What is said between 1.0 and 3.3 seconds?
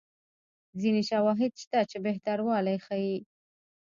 شواهد شته چې بهتروالی ښيي.